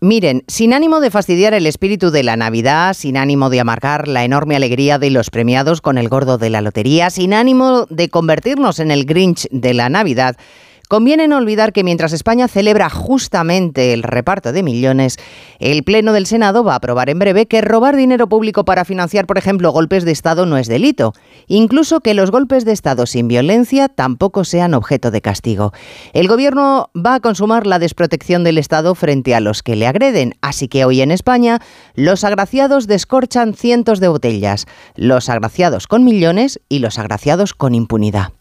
[0.00, 4.24] Miren, sin ánimo de fastidiar el espíritu de la Navidad, sin ánimo de amargar la
[4.24, 8.78] enorme alegría de los premiados con el gordo de la lotería, sin ánimo de convertirnos
[8.78, 10.36] en el Grinch de la Navidad,
[10.90, 15.18] Conviene no olvidar que mientras España celebra justamente el reparto de millones,
[15.60, 19.24] el Pleno del Senado va a aprobar en breve que robar dinero público para financiar,
[19.24, 21.12] por ejemplo, golpes de Estado no es delito.
[21.46, 25.72] Incluso que los golpes de Estado sin violencia tampoco sean objeto de castigo.
[26.12, 30.34] El Gobierno va a consumar la desprotección del Estado frente a los que le agreden.
[30.40, 31.60] Así que hoy en España
[31.94, 34.66] los agraciados descorchan cientos de botellas.
[34.96, 38.32] Los agraciados con millones y los agraciados con impunidad.